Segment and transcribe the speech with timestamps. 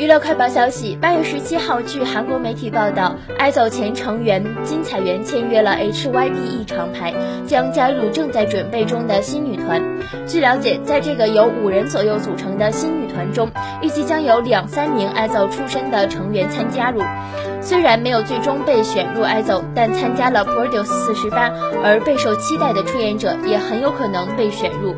[0.00, 7.12] 娱乐快报消息：八月十七号，据韩国媒体报道，IZO 前成员金彩媛签约了 HYBE 厂牌，
[7.46, 9.82] 将加入正在准备中的新女团。
[10.26, 13.50] 据了解，在这个由五人左右组成的新女团中，
[13.82, 17.02] 预计将有两三名 IZO 出身的成员参加入。
[17.60, 21.52] 虽然没有最终被选入 IZO，但参加了 Produce 四十八，
[21.84, 24.94] 而备受期待的出演者也很有可能被选入。